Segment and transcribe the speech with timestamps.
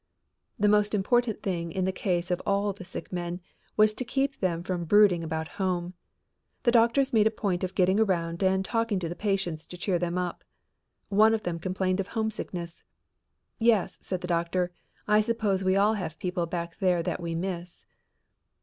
[0.57, 3.39] The most important thing in the case of all the sick men
[3.77, 5.93] was to keep them from brooding about home.
[6.63, 9.99] The doctors made a point of getting around and talking to the patients to cheer
[9.99, 10.43] them up.
[11.09, 12.81] One of them complained of homesickness.
[13.59, 14.71] "Yes," said the doctor,
[15.07, 17.85] "I suppose we all have people back there that we miss."